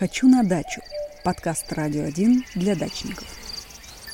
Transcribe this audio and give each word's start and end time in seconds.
«Хочу 0.00 0.28
на 0.28 0.42
дачу»– 0.42 0.80
подкаст 1.24 1.70
«Радио 1.74 2.04
1» 2.04 2.42
для 2.54 2.74
дачников. 2.74 3.39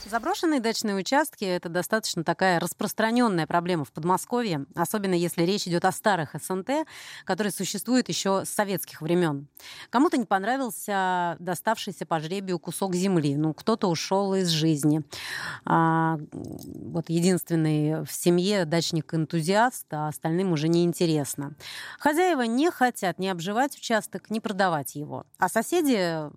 Заброшенные 0.08 0.60
дачные 0.60 0.94
участки– 0.94 1.44
это 1.44 1.68
достаточно 1.68 2.22
такая 2.22 2.60
распространенная 2.60 3.44
проблема 3.48 3.84
в 3.84 3.90
Подмосковье, 3.90 4.64
особенно 4.76 5.14
если 5.14 5.42
речь 5.42 5.66
идет 5.66 5.84
о 5.84 5.90
старых 5.90 6.36
СНТ, 6.40 6.86
которые 7.24 7.52
существуют 7.52 8.08
еще 8.08 8.44
с 8.44 8.50
советских 8.50 9.02
времен. 9.02 9.48
Кому-то 9.90 10.16
не 10.16 10.24
понравился 10.24 11.36
доставшийся 11.40 12.06
по 12.06 12.20
жребию 12.20 12.60
кусок 12.60 12.94
земли, 12.94 13.36
ну, 13.36 13.52
кто-то 13.52 13.88
ушел 13.88 14.34
из 14.34 14.48
жизни. 14.48 15.02
А, 15.64 16.18
вот 16.30 17.10
единственный 17.10 18.04
в 18.04 18.12
семье 18.12 18.64
дачник-энтузиаст, 18.64 19.86
а 19.90 20.06
остальным 20.06 20.52
уже 20.52 20.68
неинтересно. 20.68 21.56
Хозяева 21.98 22.42
не 22.42 22.70
хотят 22.70 23.18
ни 23.18 23.26
обживать 23.26 23.76
участок, 23.76 24.30
ни 24.30 24.38
продавать 24.38 24.94
его. 24.94 25.26
А 25.38 25.48
соседи 25.48 26.30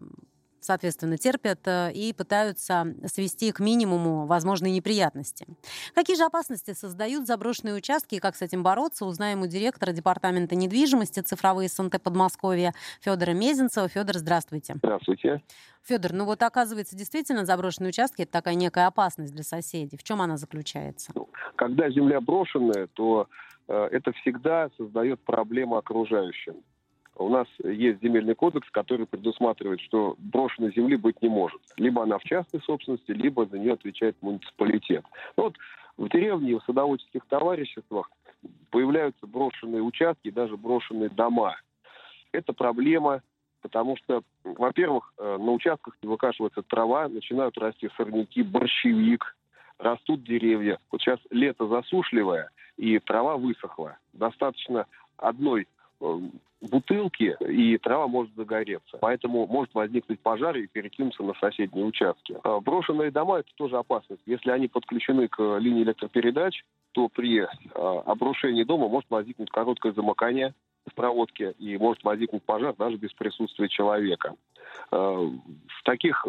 соответственно, 0.62 1.18
терпят 1.18 1.59
э, 1.68 1.91
и 1.94 2.13
пытаются 2.13 2.95
свести 3.05 3.52
к 3.52 3.59
минимуму 3.59 4.26
возможные 4.26 4.73
неприятности. 4.73 5.45
Какие 5.94 6.17
же 6.17 6.23
опасности 6.23 6.73
создают 6.73 7.27
заброшенные 7.27 7.76
участки 7.76 8.16
и 8.16 8.20
как 8.20 8.36
с 8.36 8.41
этим 8.41 8.64
бороться, 8.64 9.05
узнаем 9.05 9.41
у 9.41 9.48
директора 9.48 9.91
Департамента 9.91 10.55
недвижимости 10.55 11.22
цифровые 11.22 11.70
СНТ 11.70 12.02
Подмосковья 12.02 12.73
Федора 13.02 13.31
Мезенцева. 13.31 13.88
Федор, 13.88 14.17
здравствуйте. 14.17 14.76
Здравствуйте. 14.76 15.41
Федор, 15.84 16.14
ну 16.14 16.26
вот 16.26 16.44
оказывается, 16.44 16.95
действительно 16.95 17.45
заброшенные 17.45 17.89
участки– 17.89 18.22
это 18.23 18.31
такая 18.31 18.55
некая 18.55 18.88
опасность 18.88 19.34
для 19.34 19.44
соседей. 19.44 19.98
В 19.98 20.03
чем 20.03 20.22
она 20.22 20.38
заключается? 20.38 21.12
Ну, 21.16 21.30
когда 21.55 21.89
земля 21.89 22.22
брошенная, 22.22 22.88
то 22.94 23.28
э, 23.67 23.88
это 23.91 24.12
всегда 24.14 24.70
создает 24.78 25.20
проблему 25.22 25.78
окружающим. 25.78 26.55
У 27.20 27.28
нас 27.28 27.48
есть 27.64 28.02
земельный 28.02 28.34
кодекс, 28.34 28.70
который 28.72 29.05
предусматривает, 29.05 29.82
что 29.82 30.16
брошенной 30.18 30.73
земли 30.73 30.96
быть 30.96 31.22
не 31.22 31.28
может. 31.28 31.59
Либо 31.76 32.03
она 32.03 32.17
в 32.17 32.23
частной 32.23 32.61
собственности, 32.61 33.11
либо 33.11 33.45
за 33.45 33.59
нее 33.59 33.73
отвечает 33.73 34.16
муниципалитет. 34.22 35.03
Ну 35.36 35.44
вот 35.44 35.56
в 35.98 36.08
деревне, 36.08 36.58
в 36.58 36.64
садоводческих 36.64 37.26
товариществах 37.26 38.09
появляются 38.72 39.28
брошенные 39.28 39.81
участки, 39.81 40.31
даже 40.31 40.56
брошенные 40.56 41.09
дома. 41.09 41.58
Это 42.31 42.53
проблема, 42.53 43.22
потому 43.61 43.98
что, 43.98 44.22
во-первых, 44.45 45.14
э, 45.17 45.38
на 45.38 45.52
участках 45.52 45.98
выкашивается 46.02 46.61
трава, 46.61 47.09
начинают 47.09 47.58
расти 47.58 47.89
сорняки, 47.98 48.44
борщевик, 48.44 49.36
растут 49.78 50.23
деревья. 50.23 50.80
Вот 50.89 51.02
сейчас 51.02 51.20
лето 51.31 51.67
засушливое, 51.67 52.50
и 52.78 52.98
трава 53.00 53.36
высохла. 53.36 53.98
Достаточно 54.14 54.86
одной 55.17 55.67
бутылки, 56.61 57.38
и 57.47 57.78
трава 57.78 58.08
может 58.08 58.33
загореться. 58.36 58.97
Поэтому 59.00 59.47
может 59.47 59.73
возникнуть 59.73 60.19
пожар 60.19 60.55
и 60.58 60.67
перекинуться 60.67 61.23
на 61.23 61.33
соседние 61.36 61.86
участки. 61.86 62.38
А 62.44 62.59
брошенные 62.59 63.11
дома– 63.11 63.39
это 63.39 63.50
тоже 63.55 63.78
опасность. 63.78 64.22
Если 64.25 64.52
они 64.52 64.67
подключены 64.67 65.27
к 65.27 65.58
линии 65.58 65.83
электропередач, 65.83 66.64
то 66.92 67.08
при 67.08 67.42
а, 67.42 68.00
обрушении 68.05 68.64
дома 68.64 68.88
может 68.88 69.09
возникнуть 69.09 69.52
короткое 69.52 69.94
замыкание 69.94 70.53
в 70.86 70.94
проводке 70.95 71.53
и 71.59 71.77
может 71.77 72.03
возникнуть 72.03 72.44
пожар 72.44 72.75
даже 72.75 72.97
без 72.97 73.14
присутствия 73.14 73.70
человека. 73.70 74.36
А, 74.92 74.97
в 74.97 75.83
таких 75.83 76.25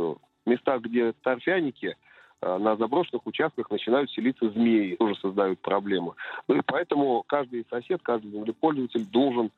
местах, 0.46 0.82
где 0.82 1.12
торфяники, 1.12 1.96
на 2.42 2.76
заброшенных 2.76 3.26
участках 3.26 3.70
начинают 3.70 4.10
селиться 4.10 4.50
змеи, 4.50 4.96
тоже 4.96 5.14
создают 5.16 5.60
проблемы. 5.60 6.14
Ну 6.48 6.56
и 6.56 6.62
поэтому 6.64 7.22
каждый 7.26 7.66
сосед, 7.70 8.00
каждый 8.02 8.30
землепользователь 8.30 9.04
должен 9.04 9.50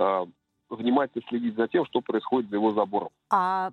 Э, 0.00 0.26
внимательно 0.70 1.22
следить 1.28 1.56
за 1.56 1.68
тем, 1.68 1.84
что 1.86 2.00
происходит 2.00 2.50
за 2.50 2.56
его 2.56 2.72
забором. 2.72 3.10
А 3.30 3.72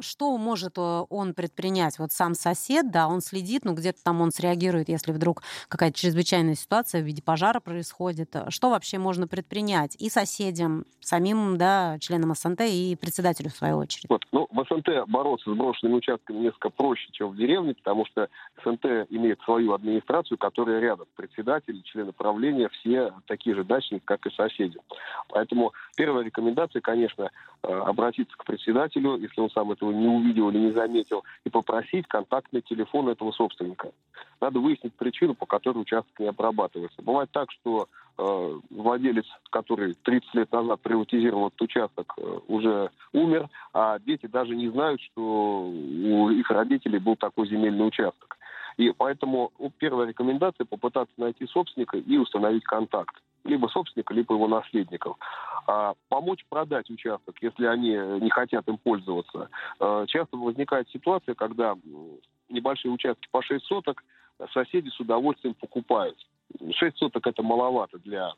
что 0.00 0.36
может 0.36 0.78
э, 0.78 1.04
он 1.08 1.34
предпринять? 1.34 1.98
Вот 1.98 2.12
сам 2.12 2.34
сосед, 2.34 2.90
да, 2.90 3.08
он 3.08 3.20
следит, 3.20 3.64
ну 3.64 3.74
где-то 3.74 4.02
там 4.02 4.20
он 4.20 4.30
среагирует, 4.30 4.88
если 4.88 5.12
вдруг 5.12 5.42
какая-то 5.68 5.98
чрезвычайная 5.98 6.54
ситуация 6.54 7.02
в 7.02 7.04
виде 7.04 7.22
пожара 7.22 7.60
происходит. 7.60 8.34
Что 8.48 8.70
вообще 8.70 8.98
можно 8.98 9.26
предпринять 9.26 9.96
и 10.00 10.08
соседям, 10.08 10.84
самим, 11.00 11.58
да, 11.58 11.98
членам 12.00 12.34
СНТ 12.34 12.62
и 12.62 12.96
председателю 13.00 13.50
в 13.50 13.54
свою 13.54 13.78
очередь? 13.78 14.06
Вот, 14.08 14.24
ну, 14.32 14.46
в 14.50 14.64
СНТ 14.64 15.08
бороться 15.08 15.52
с 15.52 15.56
брошенными 15.56 15.96
участками 15.96 16.38
несколько 16.38 16.70
проще, 16.70 17.08
чем 17.12 17.30
в 17.30 17.36
деревне, 17.36 17.74
потому 17.74 18.06
что 18.06 18.28
СНТ 18.64 18.84
имеет 19.10 19.40
свою 19.42 19.72
администрацию, 19.72 20.38
которая 20.38 20.80
рядом. 20.80 21.06
Председатель, 21.16 21.82
члены 21.82 22.12
правления, 22.12 22.68
все 22.68 23.12
такие 23.26 23.56
же 23.56 23.64
дачники, 23.64 24.02
как 24.04 24.26
и 24.26 24.30
соседи. 24.30 24.78
Поэтому 25.28 25.72
первая 26.18 26.24
рекомендация, 26.24 26.80
конечно, 26.80 27.30
э, 27.62 27.72
обратиться 27.72 28.36
к 28.36 28.44
председателю, 28.44 29.16
если 29.18 29.40
он 29.40 29.50
сам 29.50 29.70
этого 29.72 29.92
не 29.92 30.06
увидел 30.06 30.50
или 30.50 30.58
не 30.58 30.72
заметил, 30.72 31.24
и 31.44 31.50
попросить 31.50 32.06
контактный 32.08 32.62
телефон 32.62 33.08
этого 33.08 33.32
собственника. 33.32 33.90
Надо 34.40 34.58
выяснить 34.58 34.94
причину, 34.94 35.34
по 35.34 35.46
которой 35.46 35.78
участок 35.78 36.18
не 36.18 36.28
обрабатывается. 36.28 37.02
Бывает 37.02 37.30
так, 37.30 37.50
что 37.52 37.88
э, 38.18 38.60
владелец, 38.70 39.26
который 39.50 39.94
30 39.94 40.34
лет 40.34 40.52
назад 40.52 40.80
приватизировал 40.80 41.48
этот 41.48 41.62
участок, 41.62 42.14
э, 42.18 42.38
уже 42.48 42.90
умер, 43.12 43.48
а 43.72 43.98
дети 43.98 44.26
даже 44.26 44.56
не 44.56 44.68
знают, 44.68 45.00
что 45.00 45.70
у 45.70 46.30
их 46.30 46.50
родителей 46.50 46.98
был 46.98 47.16
такой 47.16 47.48
земельный 47.48 47.86
участок. 47.86 48.36
И 48.76 48.92
поэтому 48.96 49.50
ну, 49.58 49.72
первая 49.78 50.08
рекомендация 50.08 50.64
попытаться 50.64 51.14
найти 51.16 51.46
собственника 51.46 51.96
и 51.96 52.16
установить 52.16 52.64
контакт 52.64 53.14
либо 53.48 53.66
собственника, 53.68 54.14
либо 54.14 54.34
его 54.34 54.46
наследников. 54.46 55.16
А 55.66 55.94
помочь 56.08 56.44
продать 56.48 56.88
участок, 56.90 57.36
если 57.40 57.66
они 57.66 57.90
не 58.20 58.30
хотят 58.30 58.68
им 58.68 58.78
пользоваться. 58.78 59.48
А, 59.80 60.06
часто 60.06 60.36
возникает 60.36 60.88
ситуация, 60.90 61.34
когда 61.34 61.74
небольшие 62.48 62.92
участки 62.92 63.28
по 63.30 63.42
6 63.42 63.64
соток 63.64 64.04
соседи 64.52 64.88
с 64.88 65.00
удовольствием 65.00 65.54
покупают. 65.54 66.16
6 66.70 66.96
соток 66.96 67.26
это 67.26 67.42
маловато 67.42 67.98
для 67.98 68.32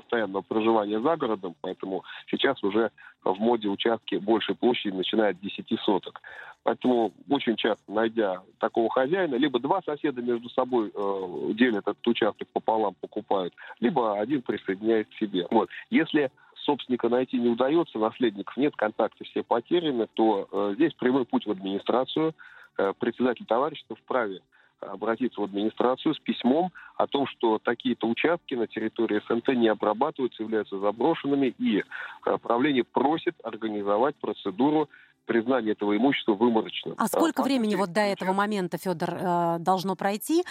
постоянного 0.00 0.42
проживания 0.42 1.00
за 1.00 1.16
городом, 1.16 1.54
поэтому 1.60 2.04
сейчас 2.30 2.62
уже 2.62 2.90
в 3.24 3.38
моде 3.38 3.68
участки 3.68 4.16
большей 4.16 4.54
площади 4.54 4.94
начинают 4.94 5.36
от 5.36 5.42
10 5.42 5.80
соток. 5.80 6.20
Поэтому 6.62 7.12
очень 7.28 7.56
часто, 7.56 7.82
найдя 7.90 8.42
такого 8.58 8.90
хозяина, 8.90 9.36
либо 9.36 9.58
два 9.58 9.80
соседа 9.82 10.22
между 10.22 10.48
собой 10.50 10.92
э, 10.94 11.52
делят 11.54 11.86
этот 11.86 12.06
участок 12.06 12.48
пополам, 12.52 12.94
покупают, 13.00 13.54
либо 13.80 14.18
один 14.18 14.42
присоединяет 14.42 15.08
к 15.08 15.14
себе. 15.14 15.46
Вот. 15.50 15.68
Если 15.90 16.30
собственника 16.64 17.08
найти 17.08 17.38
не 17.38 17.48
удается, 17.48 17.98
наследников 17.98 18.56
нет, 18.56 18.76
контакты 18.76 19.24
все 19.24 19.42
потеряны, 19.42 20.06
то 20.14 20.48
э, 20.50 20.72
здесь 20.74 20.92
прямой 20.94 21.24
путь 21.24 21.46
в 21.46 21.50
администрацию. 21.50 22.34
Э, 22.76 22.92
председатель 22.98 23.46
товарищества 23.46 23.96
вправе 23.96 24.40
обратиться 24.80 25.40
в 25.40 25.44
администрацию 25.44 26.14
с 26.14 26.18
письмом 26.18 26.72
о 26.96 27.06
том, 27.06 27.26
что 27.26 27.58
такие-то 27.58 28.06
участки 28.06 28.54
на 28.54 28.66
территории 28.66 29.22
СНТ 29.28 29.48
не 29.56 29.68
обрабатываются, 29.68 30.42
являются 30.42 30.78
заброшенными, 30.78 31.54
и 31.58 31.78
э, 31.80 32.38
правление 32.38 32.84
просит 32.84 33.34
организовать 33.42 34.16
процедуру 34.16 34.88
признания 35.26 35.72
этого 35.72 35.96
имущества 35.96 36.32
выморочным. 36.32 36.94
А 36.96 37.06
сколько 37.06 37.42
а, 37.42 37.44
времени 37.44 37.74
вот 37.74 37.92
до 37.92 38.00
этого 38.00 38.32
момента, 38.32 38.78
Федор, 38.78 39.10
э, 39.10 39.56
должно 39.60 39.94
пройти, 39.94 40.42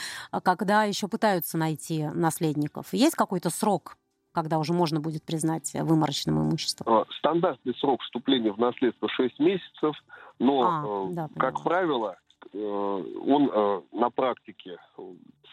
когда 0.44 0.84
еще 0.84 1.08
пытаются 1.08 1.58
найти 1.58 2.06
наследников? 2.14 2.94
Есть 2.94 3.16
какой-то 3.16 3.50
срок? 3.50 3.98
когда 4.34 4.60
уже 4.60 4.72
можно 4.72 5.00
будет 5.00 5.24
признать 5.24 5.74
выморочным 5.74 6.40
имуществом? 6.40 7.06
Стандартный 7.18 7.74
срок 7.80 8.04
вступления 8.04 8.52
в 8.52 8.60
наследство 8.60 9.10
6 9.10 9.40
месяцев, 9.40 9.96
но, 10.38 11.08
а, 11.10 11.12
да, 11.12 11.28
как 11.40 11.64
правило, 11.64 12.18
он 12.54 13.52
э, 13.54 13.82
на 13.94 14.10
практике 14.10 14.78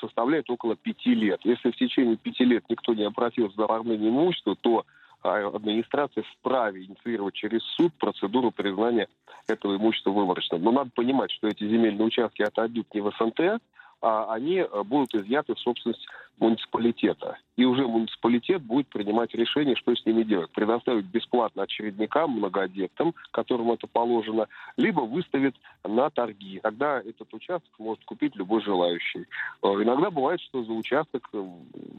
составляет 0.00 0.48
около 0.50 0.76
пяти 0.76 1.14
лет. 1.14 1.40
Если 1.44 1.70
в 1.70 1.76
течение 1.76 2.16
пяти 2.16 2.44
лет 2.44 2.64
никто 2.68 2.94
не 2.94 3.04
обратился 3.04 3.56
за 3.56 3.64
оформление 3.64 4.10
имущества, 4.10 4.56
то 4.60 4.84
а, 5.22 5.46
администрация 5.46 6.24
вправе 6.38 6.84
инициировать 6.84 7.34
через 7.34 7.62
суд 7.62 7.92
процедуру 7.94 8.50
признания 8.50 9.08
этого 9.46 9.76
имущества 9.76 10.10
выборочным. 10.10 10.62
Но 10.62 10.72
надо 10.72 10.90
понимать, 10.94 11.30
что 11.32 11.48
эти 11.48 11.66
земельные 11.66 12.06
участки 12.06 12.42
отойдут 12.42 12.92
не 12.94 13.00
в 13.00 13.10
СНТ, 13.18 13.62
а 14.02 14.32
они 14.34 14.58
э, 14.58 14.82
будут 14.82 15.14
изъяты 15.14 15.54
в 15.54 15.60
собственность 15.60 16.06
муниципалитета. 16.38 17.38
И 17.56 17.64
уже 17.64 17.86
муниципалитет 17.86 18.62
будет 18.62 18.88
принимать 18.88 19.32
решение, 19.34 19.76
что 19.76 19.94
с 19.94 20.04
ними 20.04 20.24
делать. 20.24 20.50
Предоставить 20.50 21.04
бесплатно 21.04 21.62
очередникам, 21.62 22.32
многодетным, 22.32 23.14
которым 23.30 23.70
это 23.70 23.86
положено, 23.86 24.48
либо 24.76 25.00
выставит 25.02 25.54
на 25.84 26.10
торги. 26.10 26.58
Тогда 26.62 27.00
этот 27.00 27.32
участок 27.32 27.70
может 27.78 28.04
купить 28.04 28.34
любой 28.34 28.62
желающий. 28.62 29.26
Э, 29.62 29.68
иногда 29.68 30.10
бывает, 30.10 30.40
что 30.40 30.64
за 30.64 30.72
участок 30.72 31.28
э, 31.32 31.44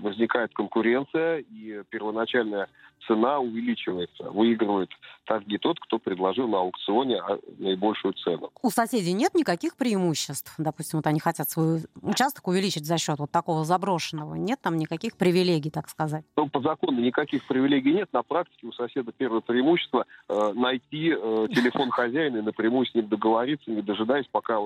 возникает 0.02 0.54
конкуренция, 0.54 1.38
и 1.38 1.84
первоначальная 1.90 2.68
цена 3.08 3.40
увеличивается. 3.40 4.30
Выигрывает 4.32 4.90
торги 5.26 5.58
тот, 5.58 5.80
кто 5.80 6.00
предложил 6.00 6.48
на 6.48 6.60
аукционе 6.60 7.20
а, 7.20 7.40
наибольшую 7.60 8.14
цену. 8.14 8.52
У 8.62 8.70
соседей 8.70 9.14
нет 9.14 9.36
никаких 9.36 9.76
преимуществ? 9.76 10.54
Допустим, 10.58 11.00
вот 11.00 11.08
они 11.08 11.20
хотят 11.20 11.50
свой 11.50 11.84
участок 12.02 12.48
увеличить 12.48 12.86
за 12.86 12.98
счет 12.98 13.20
вот 13.20 13.32
такого 13.32 13.64
заброшенного 13.64 14.25
законного? 14.25 14.36
Нет 14.36 14.60
там 14.62 14.77
никаких 14.77 15.16
привилегий, 15.18 15.69
так 15.69 15.89
сказать? 15.89 16.24
Ну, 16.36 16.50
по 16.50 16.62
закону 16.62 17.00
никаких 17.00 17.45
привилегий 17.45 17.94
нет. 17.94 18.10
На 18.13 18.24
практике 18.24 18.68
у 18.68 18.72
соседа 18.72 19.12
первое 19.12 19.42
преимущество 19.42 20.06
э, 20.30 20.54
найти 20.54 21.12
э, 21.12 21.48
телефон 21.54 21.89
хозяина 21.92 22.38
и 22.38 22.42
напрямую 22.42 22.86
с 22.86 22.94
ним 22.94 23.07
договориться, 23.07 23.72
не 23.72 23.81
дожидаясь, 23.81 24.27
пока 24.31 24.60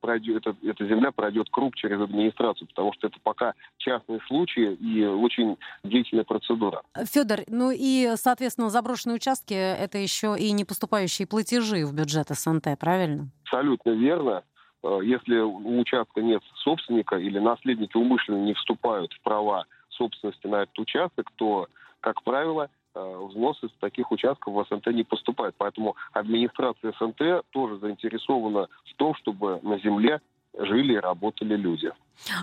пройдет, 0.00 0.46
эта, 0.46 0.56
эта 0.62 0.86
земля 0.86 1.12
пройдет 1.12 1.48
круг 1.50 1.74
через 1.76 2.00
администрацию, 2.00 2.68
потому 2.68 2.92
что 2.94 3.08
это 3.08 3.16
пока 3.22 3.54
частные 3.78 4.20
случаи 4.26 4.74
и 4.74 5.04
очень 5.04 5.56
длительная 5.82 6.24
процедура. 6.24 6.82
Федор, 7.04 7.40
ну 7.48 7.70
и, 7.74 8.12
соответственно, 8.16 8.70
заброшенные 8.70 9.16
участки– 9.16 9.54
это 9.54 9.98
еще 9.98 10.36
и 10.38 10.52
не 10.52 10.64
поступающие 10.64 11.26
платежи 11.26 11.86
в 11.86 11.94
бюджет 11.94 12.28
СНТ, 12.28 12.78
правильно? 12.78 13.28
Абсолютно 13.44 13.90
верно. 13.90 14.42
Э, 14.82 15.00
если 15.02 15.38
у 15.38 15.80
участка 15.80 16.22
нет 16.22 16.42
собственника 16.56 17.16
или 17.16 17.38
наследники 17.38 17.96
умышленно 17.96 18.44
не 18.44 18.54
вступают 18.54 19.12
в 19.12 19.20
права 19.22 19.66
собственности 19.90 20.46
на 20.46 20.62
этот 20.62 20.78
участок, 20.78 21.30
то, 21.36 21.68
как 22.00 22.22
правило, 22.22 22.68
э, 22.94 23.18
взносы 23.28 23.68
с 23.68 23.80
таких 23.80 24.10
участков 24.12 24.54
в 24.54 24.66
СНТ 24.68 24.88
не 24.88 25.04
поступают. 25.04 25.54
Поэтому 25.58 25.96
администрация 26.12 26.92
СНТ 26.98 27.44
тоже 27.50 27.78
заинтересована 27.78 28.68
в 28.84 28.94
том, 28.96 29.14
чтобы 29.14 29.60
на 29.62 29.78
земле 29.78 30.20
жили 30.58 30.94
и 30.94 30.98
работали 30.98 31.56
люди. 31.56 31.92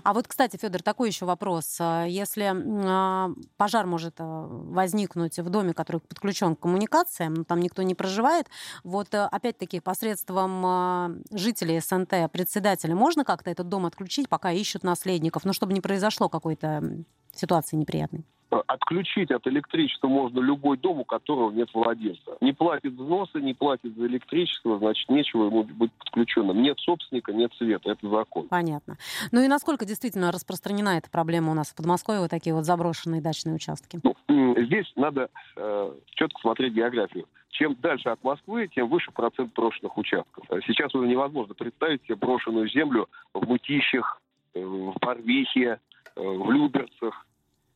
А 0.04 0.13
вот, 0.13 0.27
кстати, 0.27 0.57
Федор, 0.57 0.81
такой 0.81 1.10
еще 1.10 1.25
вопрос. 1.25 1.77
А, 1.80 2.06
если 2.06 2.54
а, 2.54 3.31
пожар 3.57 3.86
может 3.88 4.15
а, 4.19 4.48
возникнуть 4.48 5.39
в 5.39 5.50
доме, 5.50 5.74
который 5.74 6.01
подключен 6.01 6.56
к 6.56 6.60
коммуникациям, 6.60 7.33
но 7.33 7.44
там 7.44 7.60
никто 7.60 7.81
не 7.81 7.95
проживает, 7.95 8.48
вот 8.83 9.07
опять-таки 9.13 9.80
посредством 9.80 11.24
жителей 11.31 11.80
СНТ, 11.80 12.31
председателя, 12.31 12.95
можно 12.95 13.25
как-то 13.25 13.50
этот 13.50 13.68
дом 13.68 13.86
отключить, 13.86 14.30
пока 14.30 14.51
ищут 14.51 14.83
наследников, 14.83 15.45
ну, 15.45 15.54
чтобы 15.54 15.74
не 15.74 15.81
произошло 15.81 16.30
какой-то 16.30 17.04
ситуации 17.33 17.75
неприятной? 17.75 18.25
Отключить 18.68 19.32
от 19.32 19.48
электричества 19.48 20.08
можно 20.08 20.40
любой 20.40 20.78
дом, 20.78 21.00
у 21.00 21.06
которого 21.06 21.52
нет 21.52 21.70
владельца. 21.74 22.38
Не 22.42 22.54
платит 22.54 22.94
взносы, 22.94 23.42
не 23.42 23.54
платит 23.54 23.96
за 23.96 24.06
электричество, 24.06 24.78
значит, 24.78 25.10
нечего 25.10 25.46
ему 25.46 25.64
быть 25.64 25.92
подключенным. 25.94 26.62
Нет 26.62 26.80
собственника, 26.80 27.34
нет 27.34 27.52
света. 27.58 27.92
Это 27.92 28.10
закон. 28.10 28.48
Понятно. 28.48 28.98
Ну 29.32 29.42
и 29.42 29.48
насколько 29.48 29.86
действительно 29.86 30.32
распространена 30.32 30.98
эта 30.98 31.10
проблема 31.10 31.52
у 31.52 31.54
нас 31.54 31.70
в 31.70 31.76
Подмосковье, 31.76 32.22
вот 32.22 32.30
такие 32.30 32.56
вот 32.56 32.66
заброшенные 32.66 33.22
дачные 33.22 33.56
участки? 33.56 34.00
Ну, 34.28 34.56
здесь 34.58 34.92
надо 34.96 35.30
э, 35.56 35.94
четко 36.16 36.42
смотреть 36.42 36.74
географию. 36.74 37.26
Чем 37.50 37.76
дальше 37.76 38.10
от 38.10 38.24
Москвы, 38.24 38.68
тем 38.68 38.90
выше 38.90 39.12
процент 39.12 39.54
брошенных 39.54 39.98
участков. 39.98 40.44
Сейчас 40.66 40.94
уже 40.96 41.08
невозможно 41.08 41.54
представить 41.54 42.04
себе 42.04 42.16
брошенную 42.16 42.68
землю 42.68 43.08
в 43.34 43.48
Мытищах, 43.48 44.22
э, 44.54 44.64
в 44.64 44.96
Барвихе, 45.00 45.80
э, 46.16 46.22
в 46.22 46.52
Люберцах, 46.52 47.26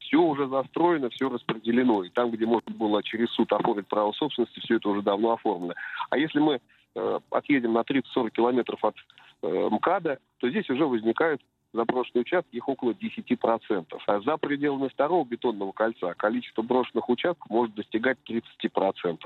все 0.07 0.18
уже 0.18 0.48
застроено, 0.48 1.09
все 1.09 1.30
распределено. 1.30 2.04
И 2.04 2.09
там, 2.09 2.31
где 2.31 2.45
можно 2.45 2.74
было 2.74 3.04
через 3.04 3.30
суд 3.31 3.51
оформить 3.51 3.88
право 3.88 4.12
собственности, 4.13 4.59
все 4.62 4.77
это 4.77 4.89
уже 4.89 5.01
давно 5.01 5.33
оформлено. 5.33 5.74
А 6.09 6.18
если 6.18 6.39
мы 6.39 6.59
э, 6.95 7.19
отъедем 7.30 7.74
на 7.74 7.81
30-40 7.81 8.31
километров 8.31 8.83
от 8.83 8.95
э, 9.44 9.69
МКАДа, 9.69 10.19
то 10.39 10.50
здесь 10.50 10.69
уже 10.69 10.86
возникают 10.86 11.42
заброшенные 11.74 12.21
участки, 12.21 12.56
их 12.56 12.68
около 12.69 12.92
10%. 12.92 13.86
А 14.07 14.21
за 14.21 14.38
пределами 14.38 14.88
второго 14.88 15.25
бетонного 15.25 15.74
кольца 15.74 16.13
количество 16.13 16.62
брошенных 16.62 17.09
участков 17.09 17.50
может 17.50 17.75
достигать 17.75 18.18
30%. 18.27 19.19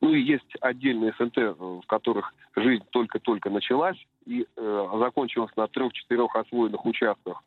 Ну 0.00 0.12
и 0.12 0.20
есть 0.20 0.56
отдельные 0.60 1.14
СНТ, 1.18 1.38
э, 1.38 1.52
в 1.52 1.86
которых 1.86 2.34
жизнь 2.56 2.84
только-только 2.90 3.50
началась 3.50 3.98
и 4.26 4.46
э, 4.56 4.88
закончилась 4.98 5.54
на 5.56 5.68
трех-четырех 5.68 6.34
освоенных 6.34 6.84
участках 6.84 7.42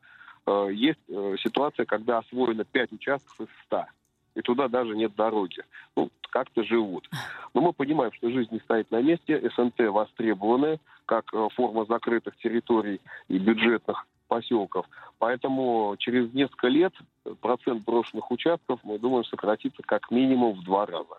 есть 0.70 0.98
э, 1.08 1.36
ситуация, 1.42 1.86
когда 1.86 2.18
освоено 2.18 2.64
5 2.64 2.92
участков 2.92 3.40
из 3.40 3.48
100, 3.66 3.84
и 4.36 4.40
туда 4.42 4.68
даже 4.68 4.96
нет 4.96 5.14
дороги. 5.14 5.62
Ну, 5.96 6.10
как-то 6.30 6.62
живут. 6.62 7.08
Но 7.54 7.60
мы 7.60 7.72
понимаем, 7.72 8.12
что 8.12 8.30
жизнь 8.30 8.52
не 8.52 8.60
стоит 8.60 8.90
на 8.90 9.00
месте, 9.00 9.50
СНТ 9.56 9.88
востребованы 9.88 10.78
как 11.06 11.32
э, 11.32 11.48
форма 11.54 11.86
закрытых 11.86 12.36
территорий 12.36 13.00
и 13.28 13.38
бюджетных 13.38 14.06
поселков. 14.28 14.86
Поэтому 15.18 15.96
через 15.98 16.32
несколько 16.34 16.68
лет 16.68 16.92
процент 17.40 17.82
брошенных 17.84 18.30
участков, 18.30 18.80
мы 18.84 18.98
думаем, 18.98 19.24
сократится 19.24 19.82
как 19.82 20.10
минимум 20.10 20.52
в 20.52 20.64
два 20.64 20.86
раза. 20.86 21.18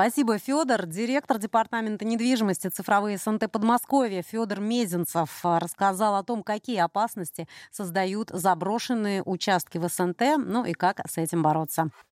Спасибо, 0.00 0.38
Федор. 0.38 0.86
Директор 0.86 1.38
департамента 1.38 2.04
недвижимости 2.04 2.68
цифровые 2.68 3.18
СНТ 3.18 3.50
Подмосковья 3.50 4.22
Федор 4.22 4.60
Мезенцев 4.60 5.40
рассказал 5.42 6.14
о 6.14 6.22
том, 6.22 6.44
какие 6.44 6.78
опасности 6.78 7.48
создают 7.72 8.30
заброшенные 8.32 9.24
участки 9.24 9.76
в 9.76 9.88
СНТ, 9.88 10.22
ну 10.38 10.64
и 10.64 10.72
как 10.72 11.00
с 11.04 11.18
этим 11.18 11.42
бороться. 11.42 11.90